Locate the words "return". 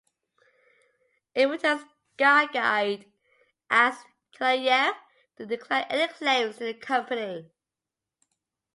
1.51-1.79